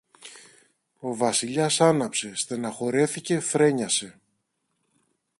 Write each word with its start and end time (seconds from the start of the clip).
Ο 0.99 1.15
Βασιλιάς 1.15 1.81
άναψε, 1.81 2.35
στενοχωρέθηκε, 2.35 3.39
φρένιασε. 3.39 4.19